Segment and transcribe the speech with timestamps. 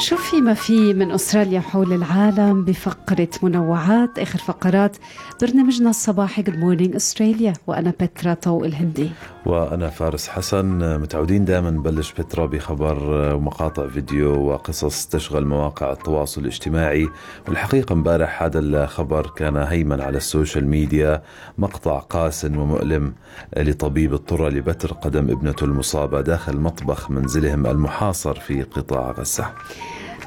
[0.00, 4.96] شو في ما في من أستراليا حول العالم بفقرة منوعات آخر فقرات
[5.42, 9.10] برنامجنا الصباحي Good Morning Australia وأنا بترا طوق الهندي.
[9.46, 12.98] وأنا فارس حسن متعودين دائما نبلش بترا بخبر
[13.34, 17.08] ومقاطع فيديو وقصص تشغل مواقع التواصل الاجتماعي.
[17.48, 21.22] والحقيقة امبارح هذا الخبر كان هيمن على السوشيال ميديا
[21.58, 23.14] مقطع قاس ومؤلم
[23.56, 29.50] لطبيب اضطر لبتر قدم ابنته المصابة داخل مطبخ منزلهم المحاصر في قطاع غزة.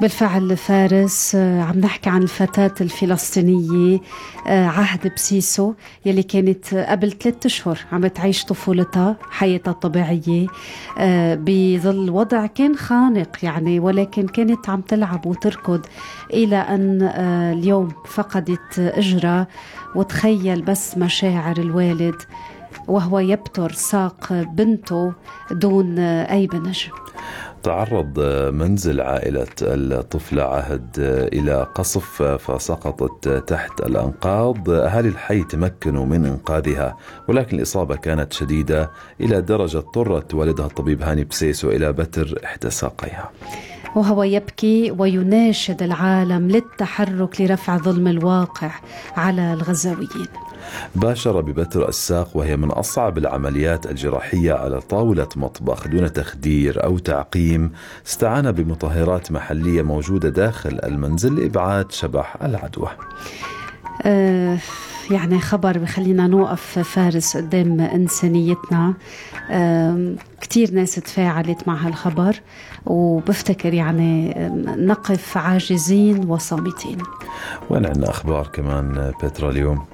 [0.02, 4.00] بالفعل فارس آه، عم نحكي عن الفتاة الفلسطينية
[4.48, 5.74] آه، عهد بسيسو
[6.06, 10.48] يلي كانت قبل ثلاثة أشهر عم تعيش طفولتها حياتها الطبيعية
[11.00, 15.86] آه، بظل وضع كان خانق يعني ولكن كانت عم تلعب وتركض
[16.34, 17.02] إلى أن
[17.58, 19.48] اليوم فقدت إجرة
[19.96, 22.16] وتخيل بس مشاعر الوالد
[22.88, 25.14] وهو يبتر ساق بنته
[25.52, 26.88] دون أي بنج
[27.64, 28.20] تعرض
[28.54, 30.90] منزل عائلة الطفلة عهد
[31.34, 34.70] إلى قصف فسقطت تحت الأنقاض.
[34.70, 41.24] أهالي الحي تمكنوا من إنقاذها ولكن الإصابة كانت شديدة إلى درجة اضطرت والدها الطبيب هاني
[41.24, 43.32] بسيسو إلى بتر إحدى ساقيها.
[43.96, 48.72] وهو يبكي ويناشد العالم للتحرك لرفع ظلم الواقع
[49.18, 50.28] على الغزاويين.
[50.96, 57.72] باشر ببتر الساق وهي من أصعب العمليات الجراحية على طاولة مطبخ دون تخدير أو تعقيم.
[58.08, 62.90] استعان بمطهرات محلية موجودة داخل المنزل لإبعاد شبح العدوى.
[64.02, 64.58] آه
[65.12, 68.94] يعني خبر بخلينا نوقف فارس قدام إنسانيتنا.
[69.52, 72.36] آه كتير ناس تفاعلت مع هالخبر
[72.86, 74.34] وبفتكر يعني
[74.78, 76.98] نقف عاجزين وصامتين.
[77.70, 79.86] وين عندنا أخبار كمان بترا اليوم.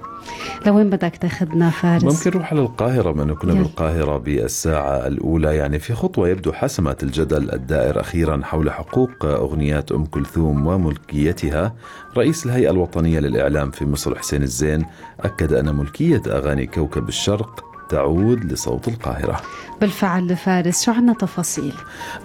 [0.65, 3.53] لوين بدك تاخذنا فارس؟ ممكن نروح على القاهرة ما كنا.
[3.53, 10.05] بالقاهرة بالساعة الأولى يعني في خطوة يبدو حسمت الجدل الدائر أخيرا حول حقوق أغنيات أم
[10.05, 11.73] كلثوم وملكيتها
[12.17, 14.85] رئيس الهيئة الوطنية للإعلام في مصر حسين الزين
[15.19, 19.41] أكد أن ملكية أغاني كوكب الشرق تعود لصوت القاهرة
[19.81, 21.73] بالفعل فارس شو عنا تفاصيل؟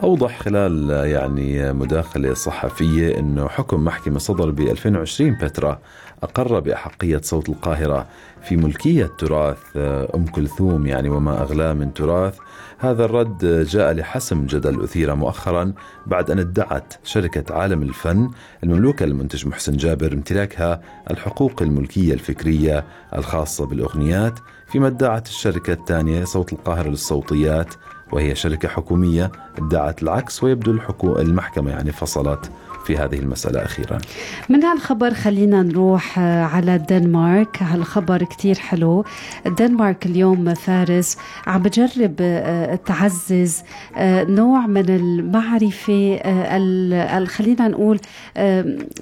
[0.03, 5.79] أوضح خلال يعني مداخلة صحفية أنه حكم محكمة صدر ب 2020 بترا
[6.23, 8.07] أقر بأحقية صوت القاهرة
[8.43, 9.59] في ملكية تراث
[10.15, 12.39] أم كلثوم يعني وما أغلاه من تراث
[12.79, 15.73] هذا الرد جاء لحسم جدل أثير مؤخرا
[16.07, 18.31] بعد أن ادعت شركة عالم الفن
[18.65, 20.81] المملوكة للمنتج محسن جابر امتلاكها
[21.11, 27.75] الحقوق الملكية الفكرية الخاصة بالأغنيات فيما ادعت الشركة الثانية صوت القاهرة للصوتيات
[28.13, 32.51] وهي شركة حكومية ادعت العكس ويبدو الحكو المحكمة يعني فصلت.
[32.85, 33.99] في هذه المسألة أخيرا.
[34.49, 39.05] من هالخبر خلينا نروح على الدنمارك هالخبر كتير حلو.
[39.47, 42.17] الدنمارك اليوم فارس عم بجرب
[42.87, 43.63] تعزز
[44.29, 46.17] نوع من المعرفة
[47.27, 47.99] خلينا نقول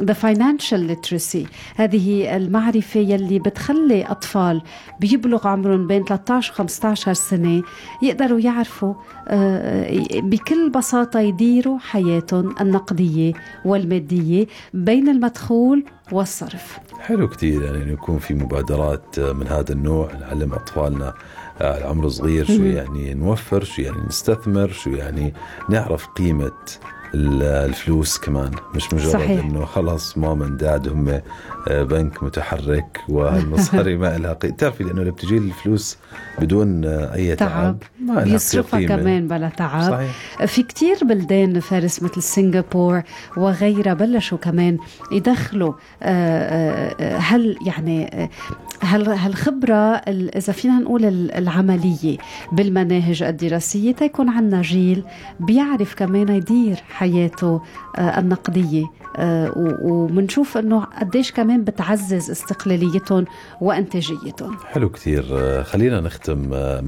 [0.01, 1.47] the financial literacy.
[1.77, 4.63] هذه المعرفة يلي بتخلي أطفال
[5.01, 7.63] بيبلغ عمرهم بين 13 15 سنة
[8.03, 8.95] يقدروا يعرفوا
[10.15, 13.33] بكل بساطة يديروا حياتهم النقدية
[13.73, 16.79] والمادية بين المدخول والصرف.
[17.01, 21.15] حلو كتير يعني يكون في مبادرات من هذا النوع نعلم أطفالنا
[21.61, 25.35] العمر صغير شو يعني نوفر شو يعني نستثمر شو يعني
[25.69, 26.53] نعرف قيمة
[27.15, 29.45] الفلوس كمان مش مجرد صحيح.
[29.45, 31.21] إنه خلص mom and dad هم
[31.71, 35.97] بنك متحرك والمصاري ما لها قيمة بتعرفي لأنه لما بتجي الفلوس
[36.39, 38.83] بدون أي تعب, تعب ما لها بيصرفها.
[38.87, 40.11] كمان بلا تعب صحيح.
[40.47, 43.03] في كتير بلدان فارس مثل سنغافور
[43.37, 44.79] وغيرها بلشوا كمان
[45.13, 45.73] يدخلوا
[46.03, 48.31] آه، آه، هل يعني
[48.85, 52.19] هل هالخبرة ال- إذا فينا نقول ال- العملية
[52.53, 55.05] بالمناهج الدراسية تيكون عنا جيل
[55.41, 57.61] بيعرف كمان يدير حياته
[57.99, 58.85] آه، النقدية
[59.17, 63.25] آه، و- ومنشوف إنه قديش كمان بتعزز استقلاليتهم
[63.61, 64.57] وإنتاجيتهم.
[64.73, 65.25] حلو كثير.
[65.33, 66.39] آه، خلينا نختم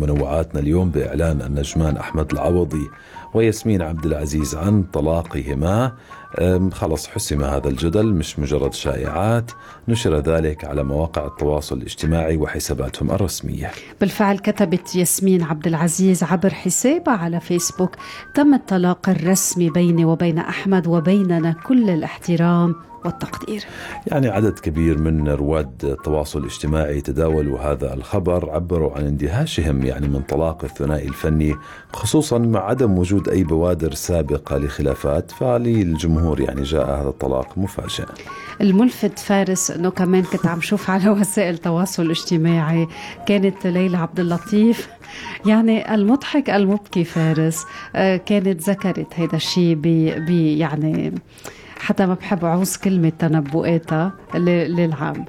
[0.00, 2.88] منوعاتنا اليوم بإعلان النجمان أحمد العوضي.
[3.34, 5.92] وياسمين عبد العزيز عن طلاقهما.
[6.72, 9.50] خلص حسم هذا الجدل مش مجرد شائعات.
[9.88, 13.70] نشر ذلك على مواقع التواصل الاجتماعي وحساباتهم الرسمية.
[14.00, 17.96] بالفعل كتبت ياسمين عبد العزيز عبر حسابها على فيسبوك
[18.34, 22.74] تم الطلاق الرسمي بيني وبين أحمد وبيننا كل الاحترام.
[23.04, 23.64] والتقدير.
[24.06, 30.20] يعني عدد كبير من رواد التواصل الاجتماعي تداولوا هذا الخبر عبروا عن اندهاشهم يعني من
[30.20, 31.54] طلاق الثنائي الفني
[31.92, 38.04] خصوصا مع عدم وجود أي بوادر سابقة لخلافات فللجمهور الجمهور يعني جاء هذا الطلاق مفاجئ
[38.60, 42.88] الملفت فارس انه كمان كنت عم شوف على وسائل التواصل الاجتماعي
[43.26, 44.88] كانت ليلى عبد اللطيف.
[45.46, 47.64] يعني المضحك المبكي فارس
[47.96, 51.14] آه، كانت ذكرت هذا الشيء ب يعني
[51.84, 55.24] حتى ما بحب عوز كلمة تنبؤاتها للعام.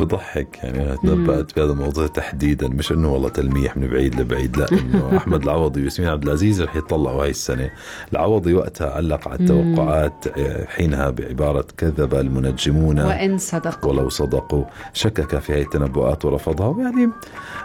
[0.00, 2.68] بضحك يعني تنبأت بهذا الموضوع تحديدا.
[2.68, 6.76] مش إنه والله تلميح من بعيد لبعيد لا إنه أحمد العوضي وياسمين عبد العزيز رح
[6.76, 7.70] يطلعوا هاي السنة.
[8.12, 10.24] العوضي وقتها علق على التوقعات
[10.68, 13.92] حينها بعبارة كذب المنجمون وإن صدقوا.
[13.92, 14.64] ولو صدقوا.
[14.92, 16.66] شكك في هاي التنبؤات ورفضها.
[16.66, 17.10] ويعني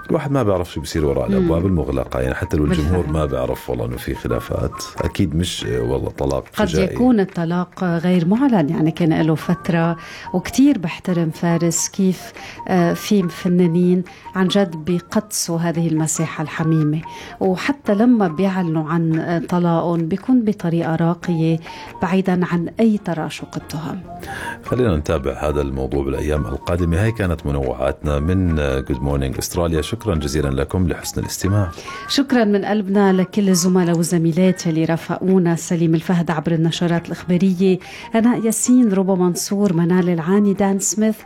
[0.10, 2.20] الواحد ما بيعرف شو بيصير وراء الأبواب المغلقة.
[2.20, 4.84] يعني حتى لو الجمهور ما بيعرف والله إنه في خلافات.
[4.98, 6.94] أكيد مش والله طلاق قد فجائي.
[6.94, 8.70] يكون الطلاق غير معلن.
[8.70, 9.98] يعني كان له فترة
[10.34, 12.34] وكثير بحترم فارس كيف كيف
[12.68, 14.04] آه، في فنانين
[14.36, 17.02] عن جد بيقدسوا هذه المساحة الحميمة.
[17.40, 21.60] وحتى لما بيعلنوا عن آه، طلاقهم بيكون بطريقة راقية
[22.02, 24.00] بعيدا عن أي تراشق التهم.
[24.64, 27.04] خلينا نتابع هذا الموضوع بالأيام القادمة.
[27.04, 31.72] هاي كانت منوعاتنا من Good Morning Australia شكرا جزيلا لكم لحسن الاستماع.
[32.08, 35.56] شكرا من قلبنا لكل الزملاء والزميلات اللي رافقونا.
[35.56, 37.80] سليم الفهد عبر النشرات الإخبارية.
[38.14, 41.18] هناء ياسين روبا منصور منال العاني دان سميث.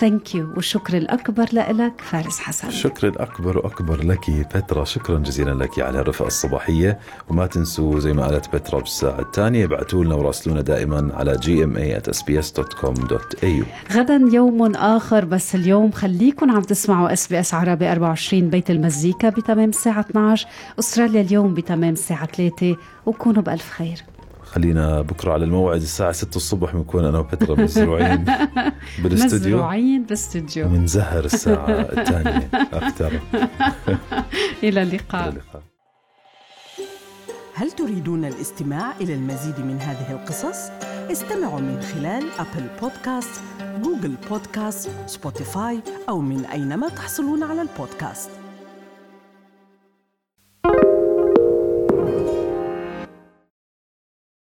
[0.00, 2.68] thank you والشكر الأكبر لك فارس حسن.
[2.68, 6.98] الشكر الأكبر وأكبر لك بترا شكرا جزيلا لك على الرفقة الصباحية.
[7.28, 13.64] وما تنسوا زي ما قالت بترا بالساعة الثانية ابعتوا لنا وراسلونا دائما على gma@sbs.com.au
[13.96, 20.00] غدا يوم آخر بس اليوم خليكم عم تسمعوا SBS عربي 24 بيت المزيكا بتمام الساعة
[20.00, 20.46] 12
[20.78, 22.76] أستراليا اليوم بتمام الساعة 3
[23.06, 24.04] وكونوا بألف خير.
[24.52, 28.24] خلينا بكرة على الموعد الساعة 6 الصبح بنكون أنا وبترا مزروعين
[29.02, 32.50] بالاستوديو مزروعين بالاستوديو بنزهر الساعة الثانية.
[32.72, 33.20] أكثر.
[34.62, 35.34] إلى اللقاء.
[37.54, 40.70] هل تريدون الاستماع إلى المزيد من هذه القصص؟
[41.12, 43.40] استمعوا من خلال Apple Podcast،
[43.82, 48.30] Google Podcast، Spotify أو من أينما تحصلون على البودكاست.